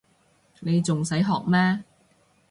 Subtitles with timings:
[0.61, 1.83] 你仲使學咩